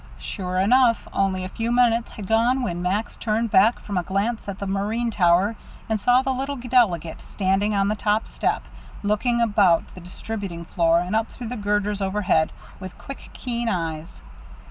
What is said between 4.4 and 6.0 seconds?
at the marine tower and